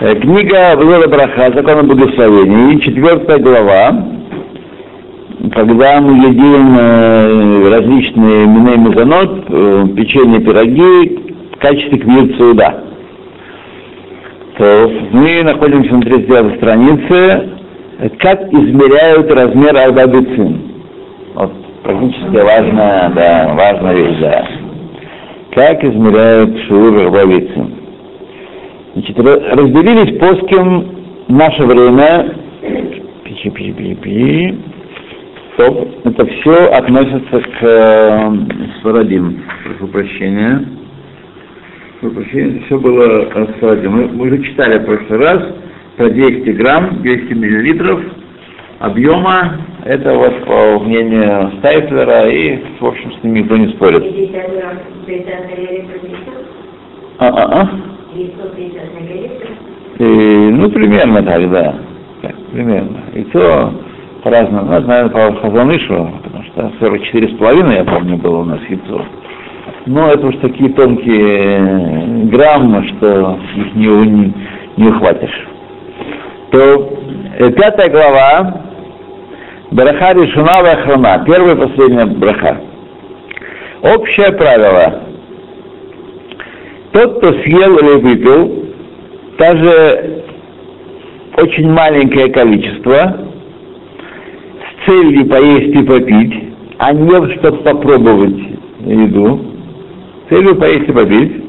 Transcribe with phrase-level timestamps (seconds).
[0.00, 4.04] Э, Книга Влада Браха, закон о благословении, четвертая глава,
[5.52, 11.18] когда мы едим э, различные миней мезонот, э, печенье, пироги
[11.52, 12.84] в качестве квир суда.
[14.56, 17.48] То мы находимся на 39 странице,
[18.20, 20.62] как измеряют размер арбабицин.
[21.34, 21.52] Вот
[21.82, 24.46] практически важная, да, важная вещь, да.
[25.56, 27.77] Как измеряют шур арбабицин.
[28.98, 32.34] Значит, разделились плоским в наше время,
[33.22, 34.58] пи пи пи пи
[35.54, 35.88] Стоп.
[36.04, 38.30] Это все относится к э,
[38.80, 39.44] Сварадим.
[39.62, 40.64] Прошу прощения.
[42.00, 43.92] Прошу прощения, это все было э, Сварадим.
[43.92, 45.42] Мы, мы уже читали в прошлый раз
[45.96, 48.00] про 200 грамм, 200 миллилитров
[48.80, 49.60] объема.
[49.84, 54.02] Это вот по мнению Стайфлера, и, в общем, с ними никто не спорит.
[57.20, 57.97] А-а-а.
[59.98, 61.74] И, ну, примерно так, да.
[62.22, 63.02] Так, примерно.
[63.32, 63.72] То
[64.22, 64.64] по-разному.
[64.64, 69.04] Ну, наверное, по Хазанышу, потому что 44,5, я помню, было у нас яйцо.
[69.86, 74.34] Но это уж такие тонкие граммы, что их не, не,
[74.76, 75.46] не ухватишь.
[76.50, 76.92] То
[77.38, 78.62] э, пятая глава,
[79.70, 82.58] Браха решена охрана, первая и последняя браха.
[83.82, 85.07] Общее правило.
[86.98, 88.64] Тот, кто съел или выпил,
[89.38, 90.24] даже
[91.36, 93.20] очень маленькое количество,
[94.84, 96.34] целью поесть и попить,
[96.78, 98.36] а не чтобы попробовать
[98.80, 99.40] еду,
[100.28, 101.44] целью поесть и попить,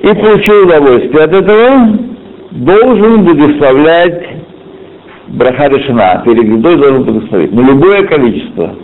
[0.00, 1.98] и получил удовольствие от этого,
[2.50, 4.28] должен благословлять
[5.28, 8.74] браха решена, перед едой должен благословить, на любое количество.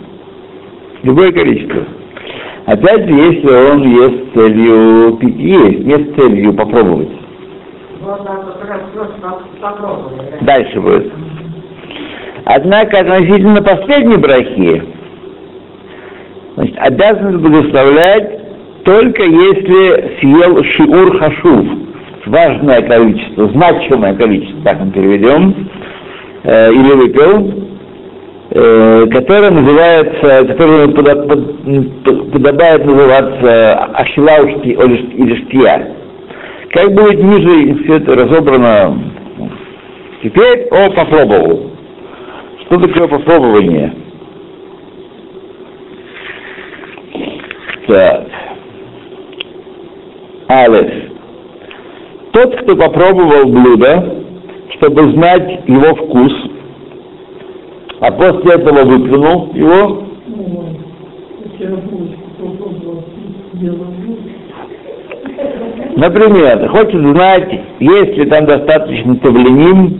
[1.03, 1.96] Любое количество.
[2.67, 7.07] Опять же, если он ест целью есть, не с целью попробовать.
[10.41, 11.13] Дальше будет.
[12.43, 14.83] Однако относительно последней брахи,
[16.55, 21.67] значит, обязанность благословлять только если съел шиур хашув,
[22.25, 25.69] важное количество, значимое количество, так мы переведем,
[26.43, 27.66] э, или выпил,
[28.51, 35.93] э, которое называется, под, подобает называться ахилаушки или штия.
[36.71, 38.97] Как будет ниже все это разобрано
[40.21, 41.71] теперь, о, попробовал.
[42.65, 43.93] Что такое попробование?
[47.87, 48.27] Так.
[50.49, 50.91] Алес.
[52.33, 54.23] Тот, кто попробовал блюдо,
[54.75, 56.33] чтобы знать его вкус,
[57.99, 60.03] а после этого выплюнул его,
[65.95, 69.99] Например, хочет знать, есть ли там достаточно тавленин,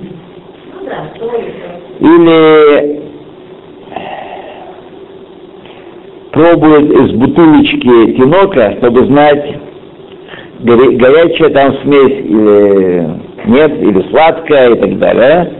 [1.99, 3.01] или
[6.31, 9.57] пробует из бутылочки тинока, чтобы знать,
[10.59, 13.09] горячая там смесь или
[13.47, 15.51] нет, или сладкая и так далее.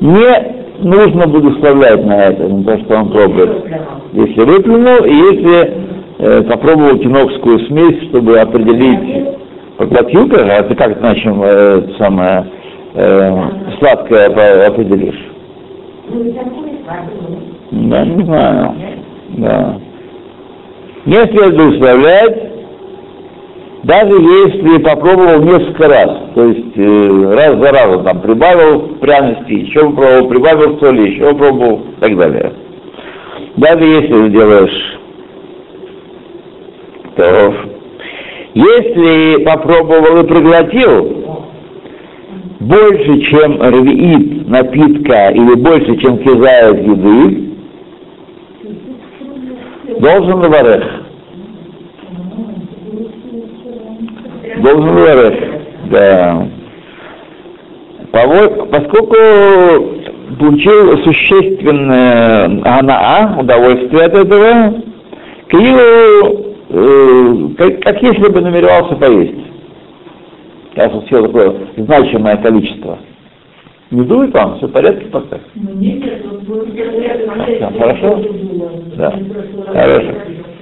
[0.00, 3.64] Не нужно благословлять на это, на то, что он пробует.
[4.12, 5.74] Если выплюнул, и если
[6.18, 9.28] э, попробовал тинокскую смесь, чтобы определить
[9.76, 12.46] проглотилка, а ты как начнем э, самое
[12.94, 13.42] э,
[13.78, 15.28] сладкое определишь?
[17.70, 18.74] Да, не знаю.
[19.36, 19.76] Да.
[21.04, 22.47] Не следует благословлять,
[23.84, 29.90] даже если попробовал несколько раз, то есть э, раз за разом там прибавил пряности, еще
[29.90, 32.52] попробовал, прибавил соли, еще попробовал и так далее.
[33.56, 34.98] Даже если ты делаешь,
[37.16, 37.54] то
[38.54, 41.18] если попробовал и проглотил,
[42.60, 47.48] больше, чем рвиит напитка или больше, чем кизает еды,
[50.00, 50.97] должен лаварех.
[54.68, 55.34] Должен лаварех,
[55.90, 56.48] да.
[58.12, 59.16] Поскольку
[60.38, 64.82] получил существенное анаа, удовольствие от этого,
[65.48, 69.48] Кириллу, э, как, как если бы намеревался поесть
[70.78, 72.98] я съел такое значимое количество.
[73.90, 74.58] Не дует вам?
[74.58, 75.38] Все в порядке пока?
[75.54, 75.72] Ну,
[77.58, 78.22] да, хорошо?
[78.96, 79.18] Да.
[79.72, 80.14] Хорошо.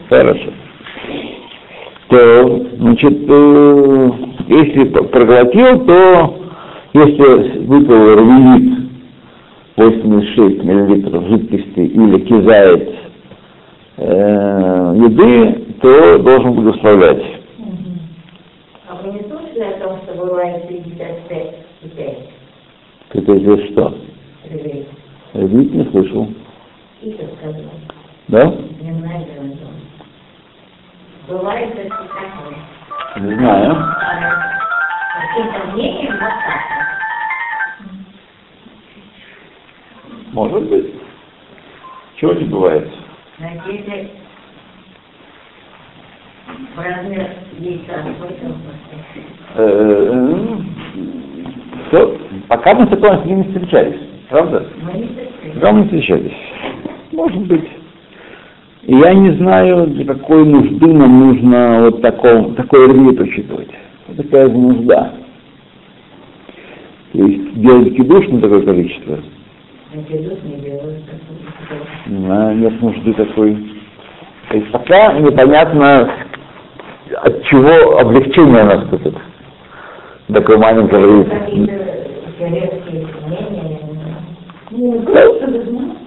[0.08, 0.50] Хорошо.
[2.16, 4.10] То, значит, э,
[4.48, 6.38] если проглотил, то
[6.94, 8.88] если выпил рвелит
[9.76, 12.88] 86 мл жидкости или кизает
[13.98, 17.22] э, еды, то должен благословлять.
[18.88, 22.18] А вы не слышали о том, что бывает 55 и 5.
[23.12, 23.94] Это здесь что?
[24.50, 24.88] Рублей.
[25.34, 26.28] Ревит не слышал.
[27.02, 27.60] Тихо сказал.
[28.28, 28.54] Да?
[28.80, 29.75] Дневная гроза.
[31.28, 32.56] Бывает это такое.
[33.17, 33.73] Не знаю.
[33.73, 34.37] А,
[35.20, 36.61] Каким-то мнением вот так.
[40.32, 40.94] Может быть.
[42.17, 42.88] Чего не бывает?
[43.38, 44.11] На деле
[46.76, 48.55] размер яйца сколько он
[49.55, 50.58] Э,
[51.88, 52.19] Все,
[52.49, 54.00] пока мы с ним не встречались.
[54.28, 54.67] Правда?
[54.82, 55.52] Мы не зашли.
[55.55, 56.37] Пока мы не встречались.
[57.12, 57.75] Может быть.
[58.86, 63.70] И я не знаю, для какой нужды нам нужно вот таком, такой рвит учитывать.
[64.06, 65.12] Вот такая же нужда.
[67.12, 69.18] То есть делать кидуш на такое количество.
[69.92, 71.02] На кидуш не делают
[72.06, 73.56] знаю, нет нужды такой.
[74.50, 76.08] То есть пока непонятно,
[77.22, 79.14] от чего облегчение наступит.
[80.28, 81.28] Такой маленький рвит.
[81.28, 81.86] Какие-то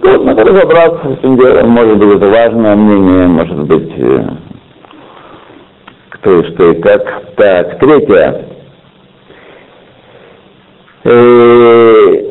[0.02, 1.70] Тут надо разобраться с этим делом.
[1.70, 4.22] Может быть, это важное мнение, может быть, э,
[6.10, 7.34] кто и что и как.
[7.36, 8.44] Так, третье.
[11.04, 12.30] Э,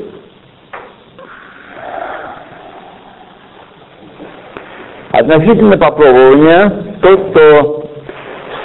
[5.12, 7.84] Относительно попробования, тот, кто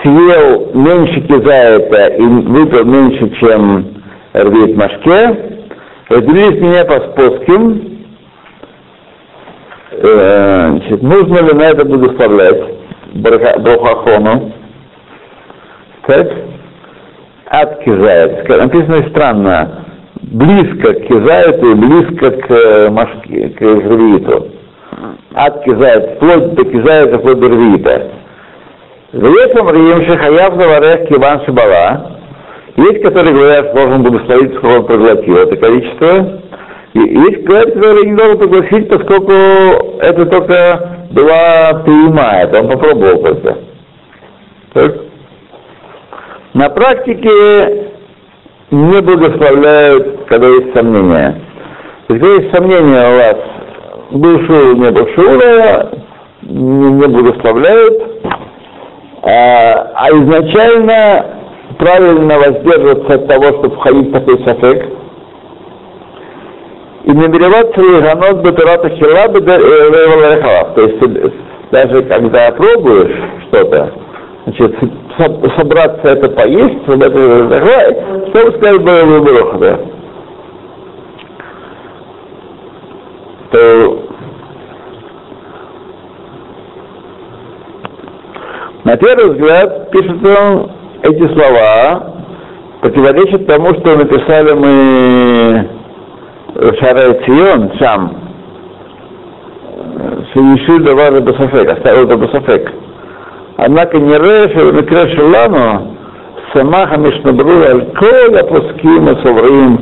[0.03, 4.03] съел меньше кизаета и выпил меньше, чем
[4.35, 5.63] рвит машке,
[6.11, 7.94] разделились меня по споским,
[10.01, 12.63] значит, нужно ли на это благословлять
[13.15, 14.53] браха- брахахону?
[16.07, 16.29] Так?
[17.47, 18.49] От кизает.
[18.49, 19.85] Написано странно.
[20.23, 24.49] Близко к кизаету и близко к э, машке, к рвиту.
[25.35, 28.11] От кизает, вплоть до кизаета, вплоть до рвита.
[29.13, 32.19] Весом Рием Шахаяв Заварех Киван Шибала.
[32.77, 36.41] Есть, которые говорят, что должен благословить, сколько он проглотил это количество.
[36.95, 39.33] Есть, которые не должен пригласить, поскольку
[40.01, 43.57] это только была приема, это он попробовал только.
[46.55, 47.91] На практике
[48.71, 51.41] не благословляют, когда есть сомнения.
[52.07, 53.37] Когда есть сомнения у вас,
[54.13, 55.91] был шоу, не был шоура,
[56.43, 58.03] не, не благословляют,
[59.23, 61.27] а, а изначально
[61.79, 64.94] правильно воздерживаться от того, чтобы входить в такой сафек,
[67.15, 69.29] намереваться лиганот бетурата хила
[70.75, 71.33] То есть ты
[71.71, 73.17] даже когда пробуешь
[73.49, 73.93] что-то,
[74.45, 74.77] значит,
[75.19, 79.79] со- собраться это поесть, вот это что сказать было бы да?
[83.51, 83.99] То
[88.85, 90.71] на первый взгляд пишет он
[91.03, 92.15] эти слова
[92.81, 95.84] противоречат тому, что написали мы
[96.81, 98.07] שערי ציון, שם,
[100.33, 102.71] שהשאיר דבר זה בספק, עשה אותו בספק.
[103.59, 105.95] אבל כנראה שבמקרה שלנו
[106.53, 109.77] שמח המשנה ברור על כל הפוסקים הסוברים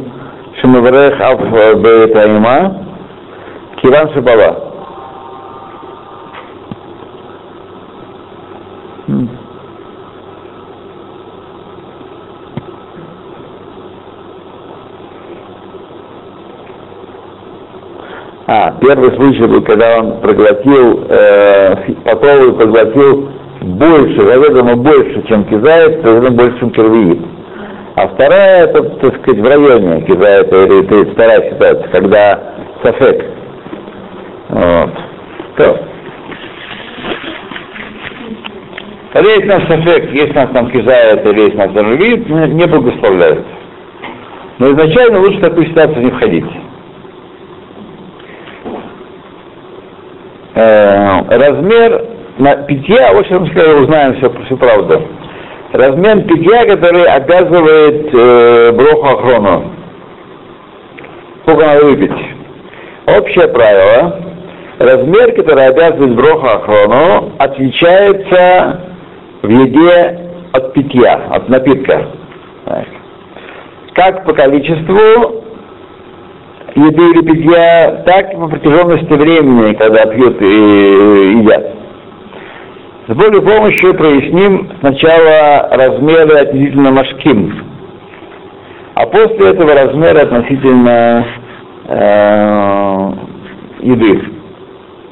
[0.60, 1.40] שמברך אף
[1.82, 2.58] בעת האימה,
[3.76, 4.71] כיוון שבבא.
[18.55, 23.31] А, первый случай был, когда он проглотил, э, попробовал проглотил
[23.63, 27.19] больше, заведомо больше, чем кизает, заведомо больше, чем кирвиит.
[27.97, 32.41] А вторая, это, так сказать, в районе кизает, или вторая ситуация, когда
[32.82, 33.25] сафек.
[34.51, 34.91] Вот.
[35.56, 35.79] То.
[39.15, 43.47] Когда есть наш сафек, есть нас там кизает, или есть нас там не не благословляют.
[44.59, 46.44] Но изначально лучше в такую ситуацию не входить.
[50.55, 52.05] Э, размер
[52.67, 55.03] питья, сейчас мы скажем, узнаем все, всю правду.
[55.73, 59.73] Размер питья, который обязывает э, броху охрону.
[61.43, 62.13] Сколько надо выпить?
[63.06, 64.21] Общее правило.
[64.79, 68.81] Размер, который обязывает броху охрону, отличается
[69.43, 70.21] в еде
[70.53, 72.09] от питья, от напитка.
[72.67, 72.87] Так.
[73.94, 75.42] Как по количеству
[76.74, 81.72] еды или питья, так по протяженности времени, когда пьют и едят.
[83.08, 87.67] С более помощью проясним сначала размеры относительно машким,
[88.94, 91.26] а после этого размеры относительно
[91.88, 93.12] э,
[93.81, 94.22] еды.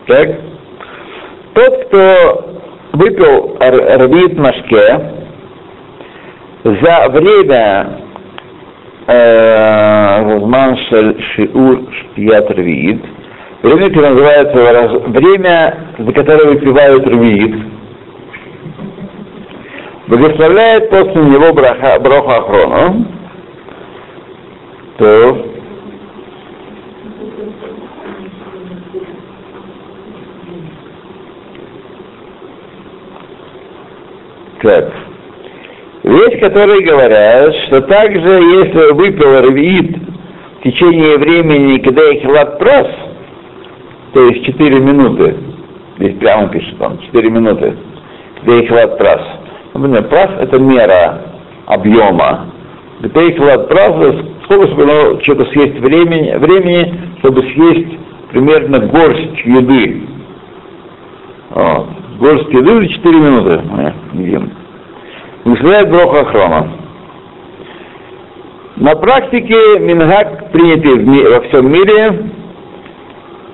[0.07, 0.29] Так?
[1.55, 2.50] Тот, кто
[2.93, 5.11] выпил рвит машке,
[6.64, 8.00] за время,
[9.11, 13.05] Зман Шиур Штият Рвиит.
[13.62, 17.57] Время, которое называется время, за которое выпивают Рвиит.
[20.07, 23.07] Благословляет после него браха, броха Ахрону.
[24.99, 25.50] То
[34.62, 35.00] Так.
[36.02, 39.99] Есть, которые говорят, что также, если выпил рвит
[40.59, 42.23] в течение времени, когда их
[42.59, 42.88] прос,
[44.14, 45.37] то есть 4 минуты,
[45.99, 47.76] здесь прямо пишет он, 4 минуты,
[48.37, 49.21] когда их прос.
[49.75, 51.21] Например, прас это мера
[51.66, 52.47] объема.
[53.02, 53.37] Когда их
[53.69, 54.14] прос,
[54.45, 57.99] сколько оно что-то съесть времени, времени, чтобы съесть
[58.30, 60.02] примерно горсть еды.
[61.50, 61.87] Вот.
[62.19, 64.50] Горсть еды за 4 минуты мы едим.
[65.45, 66.69] Выставляет Броха Хрома.
[68.77, 72.31] На практике Мингак, принятый во всем мире,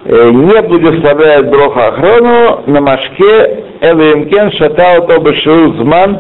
[0.05, 6.19] э, не благословляет Броха Ахрону на Машке Элемкен Шатау Тобашил Зман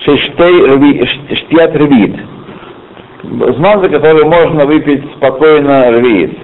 [0.00, 2.16] Шештей рви- ш- Штият Рвит.
[3.22, 6.36] Зман, за который можно выпить спокойно рвит,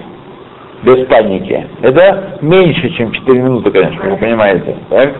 [0.84, 1.66] без паники.
[1.82, 4.76] Это меньше, чем 4 минуты, конечно, вы понимаете.
[4.88, 5.14] Так?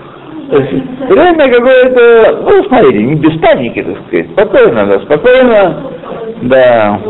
[0.51, 0.73] То есть
[1.11, 5.93] время какое-то, ну, смотрите, не без паники, так сказать, спокойно, да, спокойно,
[6.43, 7.01] да.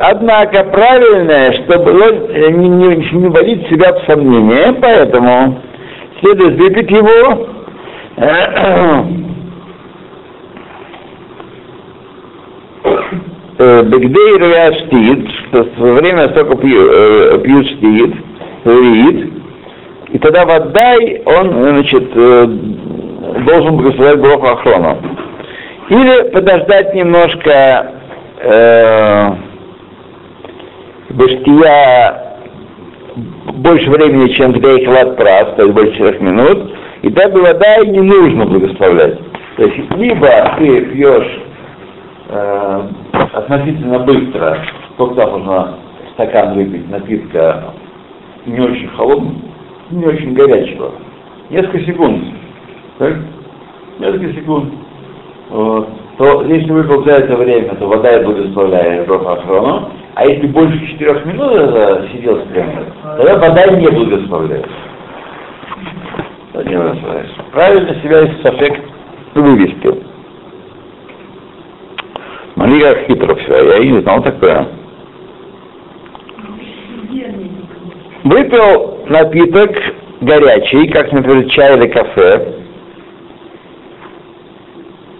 [0.00, 2.28] Однако правильное, чтобы он
[2.60, 5.60] не, не, не вводить себя в сомнение, поэтому
[6.20, 7.48] следует выпить его
[13.58, 18.14] Бегдей рвя штит, что во время столько пью- э, пьют штит,
[20.14, 24.96] и тогда водай он, значит, э, должен благословлять Броху Ахрона.
[25.88, 27.92] Или подождать немножко
[28.38, 29.30] э,
[31.10, 32.38] баштия
[33.54, 38.00] больше времени, чем для их прав, то есть больше 4 минут, и тогда вода не
[38.00, 39.18] нужно благословлять.
[39.56, 40.28] То есть либо
[40.58, 41.42] ты пьешь
[42.28, 42.82] э,
[43.32, 44.58] относительно быстро,
[44.94, 45.74] сколько там нужно
[46.12, 47.64] стакан выпить напитка
[48.46, 49.53] не очень холодного,
[49.94, 50.92] не очень горячего.
[51.50, 52.24] Несколько секунд.
[52.98, 53.14] Так?
[53.98, 54.72] Несколько секунд.
[55.50, 55.88] Вот.
[56.18, 60.86] То если выпил за это время, то вода и благословляет Броха Ахрону, а если больше
[60.86, 61.52] четырех минут
[62.12, 62.44] сидел с
[63.16, 64.66] тогда вода не благословляет.
[66.54, 66.78] Не.
[67.50, 68.80] Правильно себя из софек
[69.34, 70.04] вывести.
[72.54, 74.68] Смотри, как хитро все, я и не знал такое.
[78.24, 79.70] Выпил напиток
[80.22, 82.54] горячий, как, например, чай или кафе,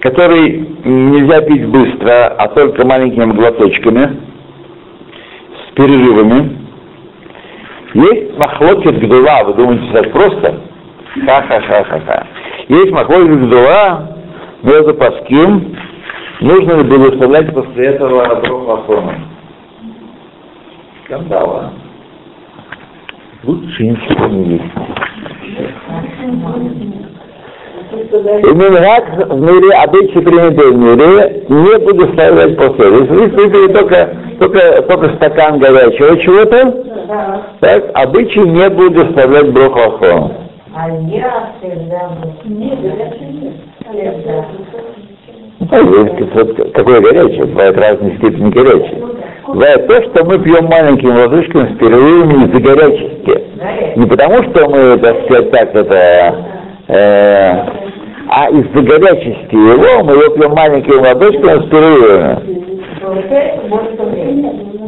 [0.00, 4.20] который нельзя пить быстро, а только маленькими глоточками,
[5.52, 6.58] с перерывами.
[7.92, 10.60] Есть махлокет гдула, вы думаете, так просто?
[11.26, 12.26] Ха-ха-ха-ха-ха.
[12.68, 14.16] Есть махлокет гдула,
[14.62, 15.76] между паским,
[16.40, 19.12] нужно ли благословлять после этого Броху?
[21.04, 21.83] Скандал, а?
[23.46, 24.64] Лучше ничего не есть.
[27.92, 32.86] И Мингак в мире, обычай принятый в мире, не благословлять после.
[32.86, 37.42] Если вы выпили только, только, только стакан горячего чего-то, Да.
[37.60, 40.32] так, обычай не благословлять Броху Ахрону.
[40.74, 42.10] А я всегда
[42.44, 42.72] не.
[45.60, 47.44] Ну, вот Какое горячее?
[47.44, 49.02] Бывает разной степени горячее.
[49.46, 53.42] Бывает то, что мы пьем маленькими ложечками с перерывами из-за горячести.
[53.96, 56.34] Не потому, что мы, так сказать, так это,
[56.88, 57.52] э,
[58.28, 62.64] а из-за горячести его мы его пьем маленькими ладошками с перерывами.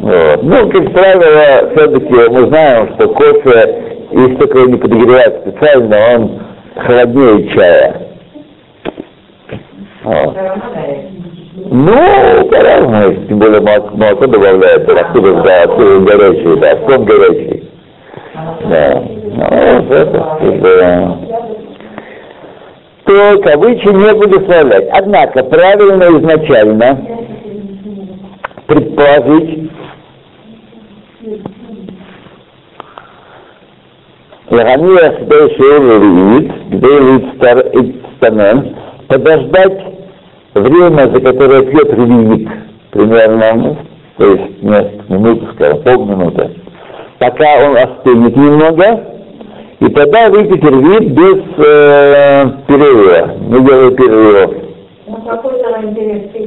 [0.01, 0.43] Вот.
[0.43, 6.41] Ну, как правило, все-таки мы знаем, что кофе, если только его не подогревать специально, он
[6.75, 8.01] холоднее чая.
[10.03, 10.35] Вот.
[11.59, 17.63] Ну, по-разному, тем более молоко, добавляют, откуда, да, откуда горячий, да, откуда горячий.
[18.69, 19.03] Да.
[19.03, 20.19] Ну, вот это,
[20.61, 21.17] бы,
[23.05, 24.87] то кавычи не благословлять.
[24.91, 27.01] Однако, правильно изначально
[28.67, 29.71] предположить,
[34.51, 36.89] Лагания Сбейшевит, где
[38.17, 38.75] Станен,
[39.07, 39.96] подождать
[40.59, 42.49] время, за которое пьет ревит,
[42.91, 43.77] примерно, ну,
[44.17, 46.49] то есть несколько минут, скажем, полминуты,
[47.19, 49.03] пока он остынет немного,
[49.79, 54.51] и тогда выпить ревит без э, перерыва, не делая перерывов.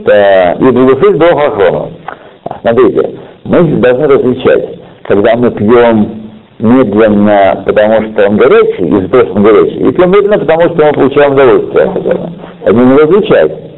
[0.04, 1.88] Да, и благословить Бога Ахрона.
[2.60, 3.10] Смотрите,
[3.44, 6.20] мы должны различать, когда мы пьем
[6.58, 10.92] медленно, потому что он горячий, того, что он горячий, и пьем медленно, потому что мы
[10.92, 12.32] получаем удовольствие.
[12.66, 13.69] Они не различать.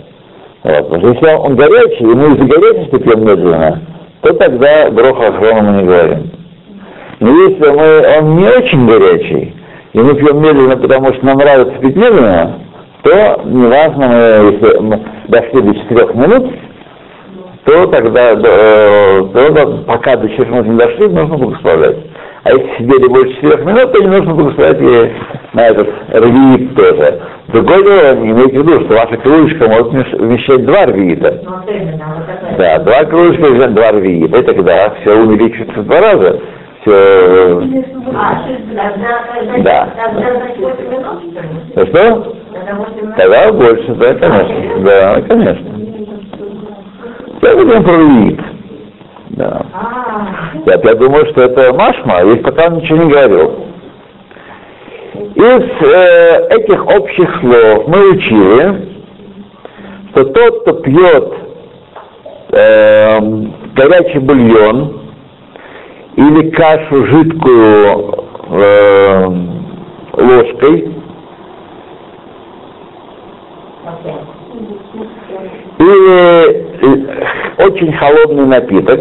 [0.64, 0.90] Вот.
[0.90, 3.80] Потому что если он горячий, и мы из-за горячести пьем медленно,
[4.20, 6.30] то тогда гроха охрона мы не говорим.
[7.20, 9.54] Но если мы, он не очень горячий,
[9.92, 12.60] и мы пьем медленно, потому что нам нравится пить медленно,
[13.02, 16.52] то неважно, мы, если мы дошли до четырех минут,
[17.64, 21.96] то тогда, э, то, пока до четырех минут не дошли, нужно благословлять.
[22.44, 25.12] А если сидели больше четырех минут, то не нужно благословлять и
[25.52, 27.20] на этот рвиит тоже.
[27.48, 31.40] Другое дело, имейте в виду, что ваша кружечка может вмещать два рвиита.
[31.44, 31.52] Ну.
[32.58, 34.38] Да, два кружечка вмещают два рвиита.
[34.38, 36.40] И тогда все увеличивается в два раза.
[36.80, 36.90] Все,
[38.12, 38.42] А,
[38.74, 39.88] тогда, тогда, Да.
[39.94, 41.06] тогда за 8 минут,
[41.76, 42.34] что?
[42.52, 43.16] Тогда 8 минут?
[43.16, 44.78] Тогда больше, да, конечно.
[44.84, 45.66] Да, конечно.
[47.42, 48.40] Я говорю про рвиит.
[49.32, 49.64] Да.
[49.72, 53.66] А, Я, я думаю, что это Машма, если пока он ничего не говорил.
[55.34, 58.88] Из э, этих общих слов мы учили,
[60.10, 61.32] что тот, кто пьет
[62.50, 63.20] э,
[63.74, 65.00] горячий бульон
[66.16, 69.26] или кашу жидкую э,
[70.12, 71.01] ложкой,
[75.82, 79.00] или э, очень холодный напиток,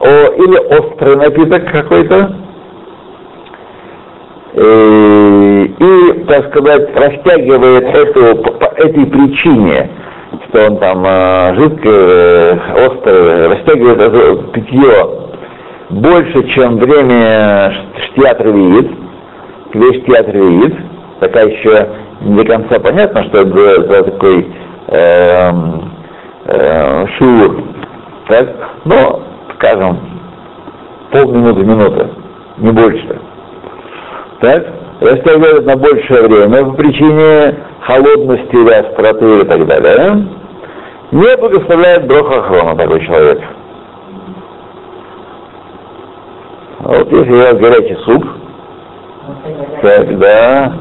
[0.00, 2.34] или острый напиток какой-то,
[4.54, 9.90] э, и, так сказать, растягивает эту, по, этой причине,
[10.48, 15.08] что он там э, жидкое, острое, растягивает это питье
[15.90, 17.74] больше, чем время
[18.04, 18.90] штиат ревиит,
[19.74, 20.74] весь штиат ревиит,
[21.20, 21.88] такая еще
[22.22, 24.46] не до конца понятно, что это за такой
[24.90, 25.70] э,
[28.28, 28.48] так?
[28.84, 29.22] но,
[29.54, 29.98] скажем,
[31.10, 32.08] полминуты, минуты,
[32.58, 33.20] не больше.
[34.40, 34.66] Так?
[35.00, 40.28] Растягивают на большее время по причине холодности или остроты и так далее.
[41.10, 43.40] Не благословляет броха хрона такой человек.
[46.80, 48.24] Вот если вас горячий суп,
[49.82, 50.72] так, да,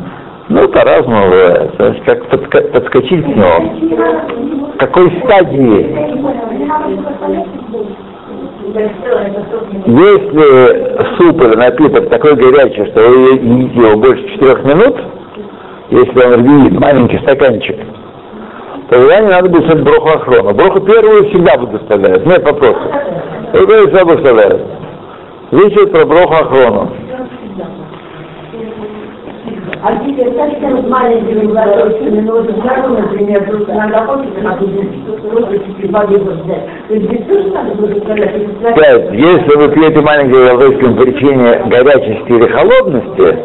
[0.50, 1.78] ну, по-разному бывает.
[1.78, 4.74] То есть, как подска- подскочить к нему.
[4.74, 5.96] В какой стадии?
[9.86, 14.96] Если суп или напиток такой горячий, что вы едите его больше четырех минут,
[15.92, 17.78] если он рвит маленький стаканчик,
[18.90, 20.54] то тогда не надо будет броху охрона.
[20.54, 22.92] Броху первую всегда благословляют, нет вопросов.
[23.54, 24.62] Другую всегда благословляют.
[25.52, 26.92] Идет про броху охрону.
[29.82, 35.88] А теперь, как там маленькими глазочками, ну вот жару, например, просто иногда хочется на ручки
[35.88, 36.66] воды взять.
[36.90, 36.96] То
[37.28, 37.70] тоже надо
[39.14, 43.40] если вы пьете маленькое голдойским по причине горячести или холодности,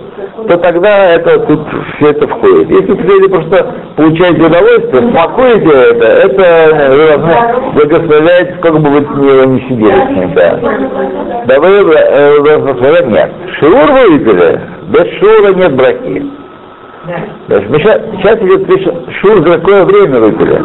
[0.49, 1.61] то тогда это тут
[1.97, 2.71] все это входит.
[2.71, 9.01] Если вы просто получаете удовольствие, смакуете это, это вы должны благословлять, сколько бы вы
[9.47, 10.59] не, сидели с ним, да.
[11.47, 13.31] Да вы э, благословлять нет.
[13.61, 16.25] Шиур вы выпили, без шура нет брахи.
[17.49, 17.61] да.
[17.61, 20.63] Сейчас, сейчас идет шур за какое время выпили.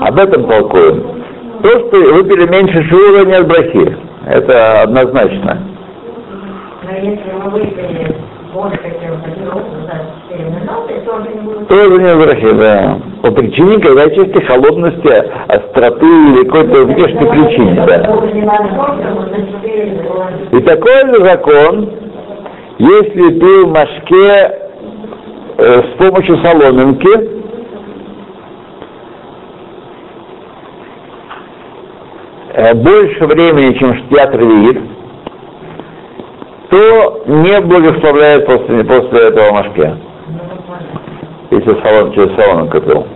[0.00, 1.22] Об этом толкуем.
[1.62, 3.96] То, что выпили меньше шура, нет брахи.
[4.26, 5.58] Это однозначно.
[6.84, 8.16] Но если мы выпили
[8.52, 11.68] больше, чем хотелось, за 4 минуты, то уже не будет.
[11.68, 12.98] Тоже не брахи, да.
[13.22, 18.12] По причине горячести, холодности, остроты или какой-то внешней причине, да.
[18.12, 20.56] Уже невозможно, за 4 минуты.
[20.56, 21.90] И такой же закон,
[22.82, 24.58] если пил машке
[25.56, 27.30] э, с помощью соломинки,
[32.54, 34.80] э, больше времени, чем штиат ревиит,
[36.70, 39.96] то не благословляет после, после этого машке,
[41.52, 43.06] если солон, через соломинку пил.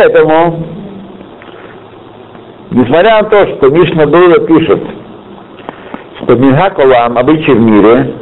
[0.00, 0.64] Поэтому,
[2.70, 4.80] несмотря на то, что Мишна Дура пишет,
[6.22, 8.14] что Минхаколам, обычай в мире,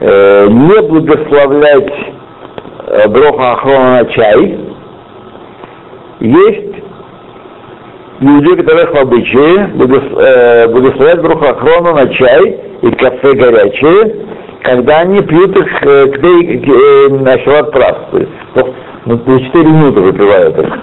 [0.00, 1.92] э, не благословлять
[2.86, 4.58] э, Броха Ахрона на чай,
[6.20, 6.74] есть
[8.20, 14.26] люди, которых в обычае э, благословлять Броха Ахрона на чай и кафе горячее,
[14.64, 18.10] когда они пьют их э, к ней, к, э, на прав.
[18.10, 18.31] То есть,
[19.12, 20.78] ну, ну, на 4 минуты выпивают их.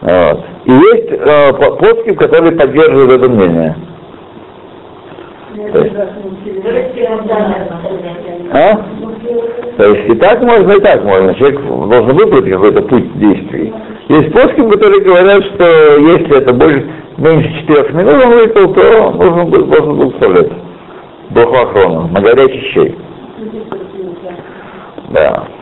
[0.00, 0.44] Вот.
[0.64, 3.76] И есть э, постки, которые поддерживают это мнение.
[8.52, 8.76] А?
[9.76, 11.34] То есть и так можно, и так можно.
[11.34, 13.72] Человек должен выбрать какой-то путь действий.
[14.08, 15.64] Есть плоским, которые говорят, что
[15.98, 20.50] если это больше, меньше четырех минут он выпил, то нужно был, должен был вставлять.
[21.30, 22.94] Бухохрона, на горячий чай.
[25.10, 25.44] Да.
[25.44, 25.58] Э, Только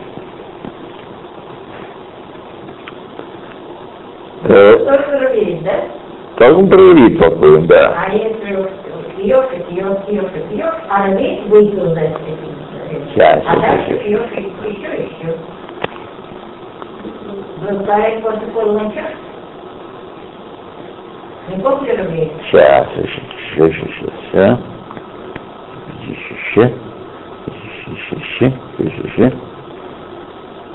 [4.41, 6.49] проверить, да?
[6.51, 7.93] Мы проверить попробуем, да.
[7.97, 8.33] А если
[9.17, 12.17] пьешь, и пьешь, пьешь, и пьешь, а на весь выпил, значит,
[13.13, 15.35] Сейчас, а дальше пьешь, еще, еще.
[17.61, 19.03] Вы вторая после полночи?
[21.49, 22.31] Не помните рублей?
[22.49, 23.21] Сейчас, еще,
[23.57, 24.59] еще, еще, сейчас.
[26.01, 26.73] Еще, еще,
[28.17, 29.48] еще, еще, еще.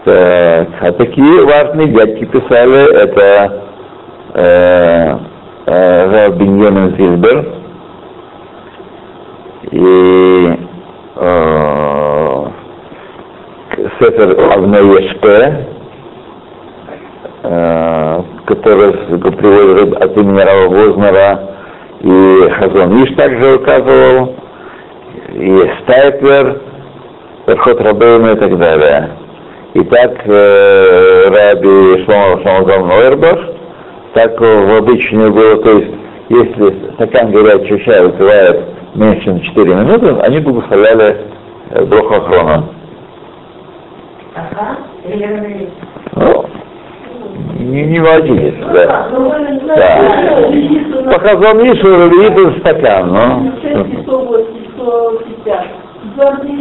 [0.04, 3.62] Так, а такие важные дядьки писали, это
[4.34, 5.16] э,
[5.64, 6.30] э,
[6.98, 7.46] Зильбер
[9.70, 10.58] и
[11.16, 12.44] э,
[13.98, 15.68] Сефер Авнеешпе,
[17.44, 21.40] э, который приводит от имени Рава Вознера,
[22.00, 24.34] и Хазон Иш также указывал,
[25.32, 26.60] и Стайплер,
[27.46, 29.23] Верхот Рабейна и так далее.
[29.76, 33.40] Итак, э, Раби Шломо Шамазон Нойербах,
[34.12, 35.90] так в обычную было, то есть,
[36.28, 38.62] если стакан горячего чая выпивает
[38.94, 41.16] меньше, чем 4 минуты, они благословляли
[41.70, 42.68] э, Броху Ахрона.
[44.36, 44.78] Ага?
[46.14, 46.44] Ну,
[47.58, 49.08] не, не водились, да.
[49.76, 51.12] Да.
[51.12, 53.52] По Хазон Ишу стакан, ну.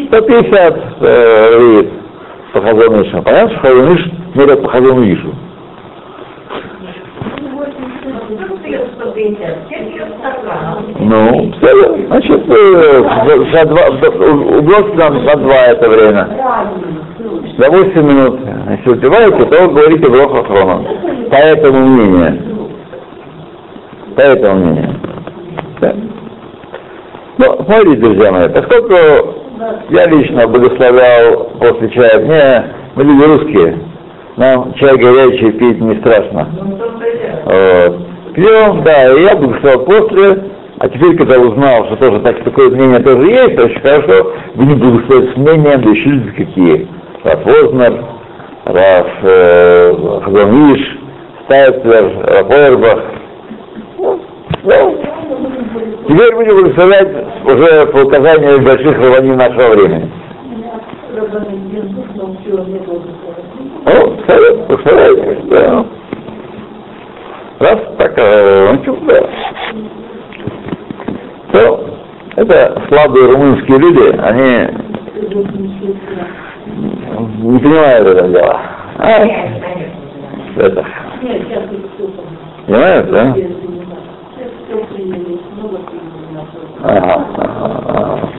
[0.10, 1.84] 150 э,
[2.54, 3.22] по Хазон Ишу.
[3.24, 5.34] Понятно, что Хазон Иш меряет по Хазон Ишу.
[8.30, 10.86] Ну, пьешь 150, все пьют стакан.
[11.58, 16.28] Все, значит, э, за, за два, в- умножьте на, на два это время.
[17.58, 18.40] За 8 минут.
[18.70, 20.84] Если выпиваете, то говорите Броху Ахрона.
[21.30, 22.70] По этому мнению.
[24.16, 24.96] По этому мнению.
[25.82, 25.94] Да.
[27.38, 29.43] Ну, смотрите, друзья мои, поскольку
[29.90, 33.80] я лично благословлял после чая, мне, мы люди русские,
[34.38, 36.48] нам чай горячий пить не страшно.
[37.46, 38.34] Вот.
[38.34, 40.44] Пьем, да, и я благословил после,
[40.80, 45.34] а теперь, когда узнал, что тоже так, такое мнение тоже есть, очень хорошо, будем благословить
[45.34, 46.88] с мнением, да еще люди какие.
[47.24, 48.06] Раф Вознер,
[48.66, 51.00] Раф э, Хазанвиш,
[51.46, 53.00] Стайплер, Раф Ойербах.
[54.64, 57.10] Ну, ну, Теперь будем благословлять
[57.44, 60.12] уже по указанию больших раввинов нашего времени.
[63.86, 65.86] Ну, совет, благословляйте, да.
[67.60, 69.30] Раз так, э, ну, чё, да.
[71.52, 71.86] То,
[72.38, 74.68] это слабые румынские люди, они
[77.42, 78.60] не понимают это дело.
[78.98, 79.26] А,
[80.58, 80.86] это,
[82.66, 83.36] понимаешь, да?
[86.84, 88.30] Ага.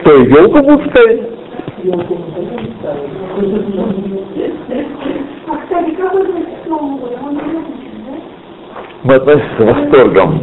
[0.00, 1.22] Что, елку будут ставить?
[9.02, 10.40] Мы относимся с восторгом.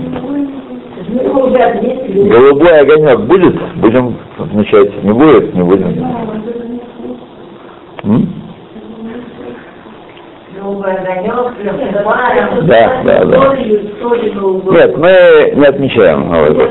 [2.29, 3.55] Голубой огонек будет?
[3.75, 5.03] Будем отмечать.
[5.03, 5.53] Не будет?
[5.53, 6.05] Не будем.
[8.03, 8.27] М?
[10.59, 11.56] Новый огонек, с паром.
[12.63, 13.37] Да, да, да.
[14.73, 16.69] Нет, мы не отмечаем Новый год.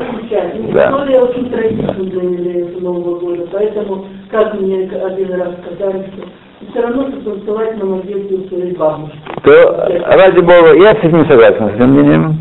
[0.73, 0.89] Да.
[0.89, 6.27] История очень традиционная для евреев Нового года, поэтому, как мне один раз сказали, что
[6.71, 9.17] все равно, что танцевать на могилке своей бабушки.
[9.43, 12.39] То, ради Бога, я с этим не согласен, с этим мнением.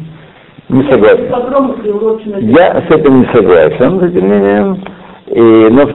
[0.68, 1.28] Не согласен.
[2.40, 4.82] Я с этим не согласен, с этим мнением.
[5.28, 5.86] И, но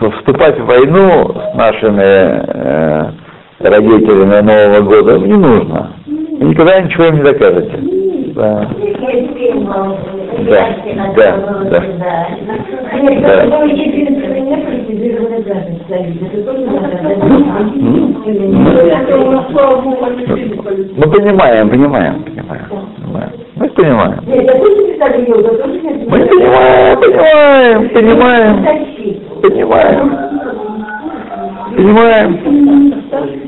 [0.00, 3.10] в- вступать в войну с нашими э,
[3.58, 5.92] родителями Нового года не нужно.
[6.06, 7.78] И никогда ничего им не докажете.
[8.34, 8.68] Да.
[10.46, 10.76] Да,
[11.16, 11.36] да,
[11.70, 11.80] да.
[13.22, 13.46] Да.
[13.46, 13.66] ну,
[20.96, 22.68] Мы понимаем, понимаем, понимаем.
[22.98, 23.30] понимаем.
[23.56, 24.20] Мы понимаем.
[24.26, 24.42] Мы
[26.26, 28.58] понимаем, понимаем, понимаем,
[29.42, 30.26] понимаем.
[31.74, 33.45] Понимаем.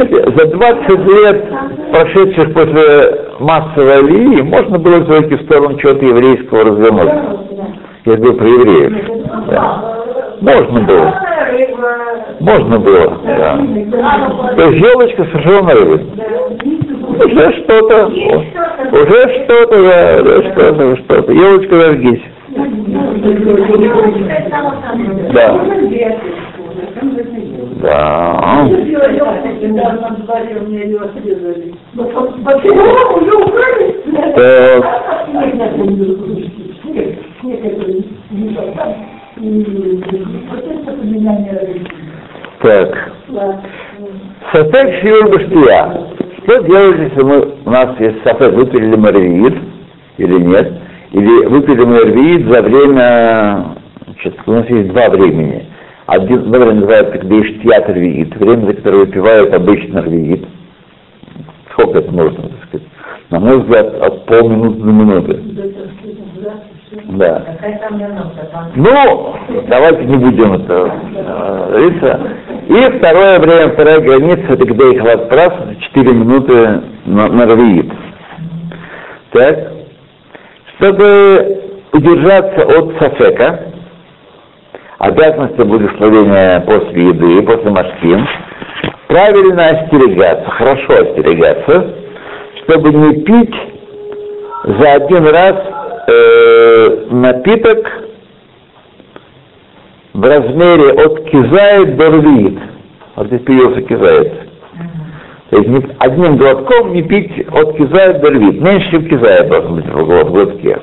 [0.00, 1.44] Знаете, За 20 лет,
[1.92, 7.40] прошедших после массовой алии, можно было зайти в сторону чего-то еврейского развернуться.
[8.06, 8.92] Я говорю про евреев.
[9.50, 9.94] Да.
[10.40, 11.14] Можно было.
[12.40, 13.58] Можно было, да.
[14.56, 16.00] То есть елочка совершенно рыбы.
[17.18, 18.06] уже что-то.
[18.92, 21.32] Уже что-то, да, уже что-то, что-то.
[21.32, 22.22] Елочка, зажгись.
[25.34, 25.60] Да.
[27.80, 28.68] Да.
[42.60, 43.12] Так.
[43.28, 43.60] Так.
[44.52, 46.06] Составь шиур баштия.
[46.44, 49.10] Что делать, если мы, у нас есть софет, выпили ли мы
[50.18, 50.72] или нет?
[51.12, 55.66] Или выпили мы за время, значит, у нас есть два времени.
[56.10, 60.44] Один время называется кдейштият ревиит, время, за которое выпивают обычно ревиит.
[61.70, 62.88] Сколько это можно, так сказать?
[63.30, 65.40] На мой взгляд, от полминуты до минуты.
[67.10, 67.44] Да.
[67.80, 69.36] Там Ну,
[69.68, 72.20] давайте не будем это э, говориться.
[72.66, 75.52] И второе время, вторая граница, это где их раз
[75.92, 77.92] 4 минуты на, на рвиит.
[79.30, 79.72] Так.
[80.76, 81.60] Чтобы
[81.92, 83.69] удержаться от сафека,
[85.00, 88.28] обязанности благословения после еды, после машкин,
[89.08, 91.94] правильно остерегаться, хорошо остерегаться,
[92.62, 93.54] чтобы не пить
[94.64, 95.56] за один раз
[96.06, 97.78] э, напиток
[100.12, 102.58] в размере от кизает до рвиит.
[103.16, 104.32] Вот здесь появился кизает.
[105.48, 108.60] То есть одним глотком не пить от кизает до рвиит.
[108.60, 110.78] Меньше, чем кизает должен быть в гл- в глотке.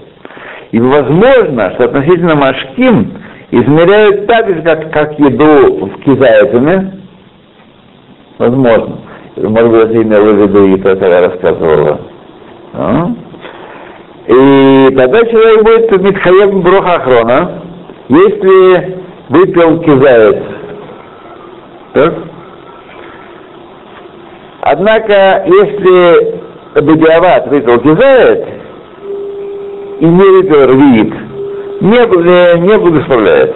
[0.72, 3.14] И возможно, что относительно машким
[3.52, 7.02] измеряют так же, как, как еду в кизаетами.
[8.38, 9.00] Возможно.
[9.38, 12.02] Может быть, это имела в виду и то, я рассказывала.
[12.74, 13.12] А?
[14.28, 17.62] И тогда человек будет Митхаев Броха Ахрона,
[18.10, 18.98] если
[19.30, 20.44] выпил кизаец.
[21.94, 22.14] Так?
[24.62, 26.42] Однако, если
[26.82, 28.48] Бедиават выпил кизаец
[30.00, 31.27] и не выпил рвит,
[31.82, 33.56] не, не благословляет.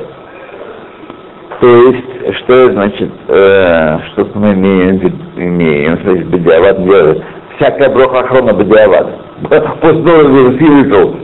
[1.59, 4.97] То есть, что значит, э, что мы имеем,
[5.35, 7.23] имеем, значит, Бедиават делает?
[7.57, 9.07] Всякая броха охрона Бедиават.
[9.41, 11.15] После того, как выпил.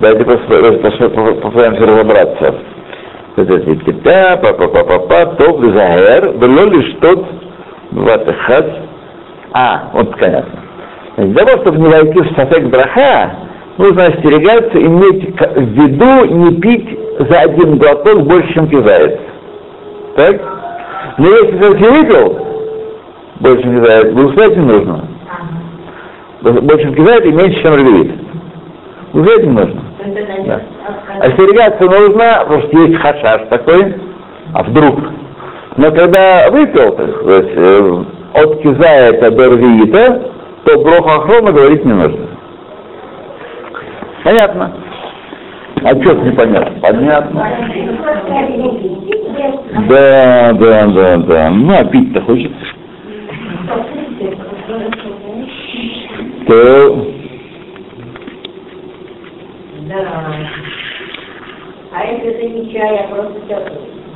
[0.00, 2.54] Давайте просто попытаемся разобраться.
[3.84, 7.26] Кита, па па па па па топ загер, было лишь тот
[7.92, 8.66] ватахат.
[9.52, 10.14] А, вот.
[10.18, 10.46] Значит,
[11.16, 13.47] Для того, чтобы не войти в сафек браха,
[13.78, 19.20] нужно остерегаться, иметь в виду не пить за один глоток больше, чем кизается.
[20.16, 20.36] Так?
[21.18, 22.46] Но если все-таки выпил,
[23.40, 25.04] больше, чем кизает, благословить не нужно.
[26.42, 28.12] Больше, чем кизает и меньше, чем рвит.
[29.12, 29.82] Благословить не нужно.
[30.46, 30.60] Да.
[31.20, 33.94] Остерегаться нужно, потому что есть хашаш такой,
[34.54, 34.98] а вдруг.
[35.76, 40.22] Но когда выпил, так сказать, э, от кизаэта до рвиита,
[40.64, 42.27] то броху охрона говорить не нужно.
[44.28, 44.74] Понятно?
[45.84, 46.80] А что непонятно?
[46.82, 47.48] Понятно.
[49.88, 51.50] Да, да, да, да.
[51.50, 52.66] Ну, а пить-то хочется.
[56.46, 57.06] То
[59.88, 59.96] Да.
[61.94, 63.40] А если это не чай, а просто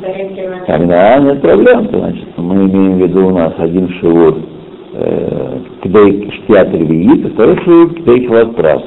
[0.02, 0.64] вода?
[0.66, 4.36] Тогда нет проблем, значит, мы имеем в виду у нас один шивот
[4.92, 8.82] э, кдей штиат ревиит, второй шивот кдей хватрас.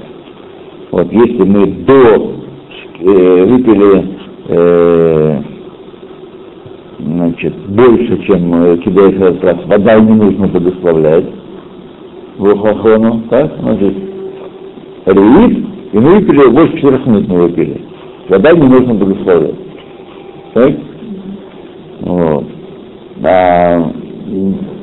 [0.95, 2.31] Вот если мы до
[3.01, 4.15] э, выпили
[4.47, 5.41] э,
[6.99, 11.25] значит, больше, чем э, кидей хватрас, вода не нужно благословлять
[12.38, 13.93] в охохону, так, значит,
[15.08, 17.81] ревит, и мы выпили, больше 4 минут мы выпили.
[18.29, 19.55] Вода не нужно благословлять.
[20.53, 20.73] Так?
[21.99, 22.45] Вот.
[23.21, 23.91] А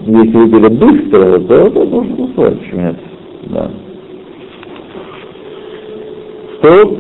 [0.09, 2.97] если выпили быстро, то это нужно условить, почему нет.
[3.45, 3.71] Да.
[6.63, 6.97] Что?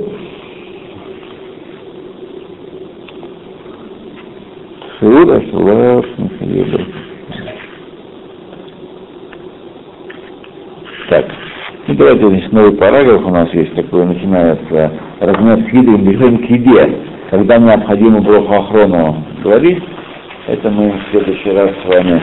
[4.98, 6.87] Шура, шура, шура.
[11.11, 11.27] Так.
[11.87, 16.51] Ну, давайте, значит, новый параграф у нас есть такой, начинается размер с еды, движение к
[16.51, 16.98] еде,
[17.31, 19.83] когда необходимо было охрону говорить,
[20.48, 22.20] это мы в следующий раз с вами